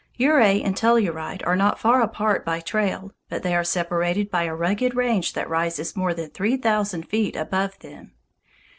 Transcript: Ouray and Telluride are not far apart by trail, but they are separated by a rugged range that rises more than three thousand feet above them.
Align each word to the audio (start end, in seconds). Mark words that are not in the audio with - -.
Ouray 0.19 0.63
and 0.63 0.75
Telluride 0.75 1.45
are 1.45 1.55
not 1.55 1.77
far 1.77 2.01
apart 2.01 2.43
by 2.43 2.59
trail, 2.59 3.11
but 3.29 3.43
they 3.43 3.55
are 3.55 3.63
separated 3.63 4.31
by 4.31 4.45
a 4.45 4.55
rugged 4.55 4.95
range 4.95 5.33
that 5.33 5.47
rises 5.47 5.95
more 5.95 6.15
than 6.15 6.31
three 6.31 6.57
thousand 6.57 7.03
feet 7.07 7.35
above 7.35 7.77
them. 7.81 8.11